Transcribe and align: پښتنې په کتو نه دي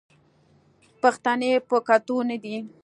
پښتنې 1.01 1.51
په 1.69 1.77
کتو 1.87 2.17
نه 2.29 2.37
دي 2.43 2.55